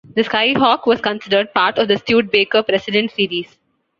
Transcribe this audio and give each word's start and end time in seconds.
The 0.15 0.23
Sky 0.23 0.53
Hawk 0.57 0.87
was 0.87 0.99
considered 0.99 1.53
part 1.53 1.77
of 1.77 1.87
the 1.87 1.97
Studebaker 1.97 2.63
President 2.63 3.11
series. 3.11 3.55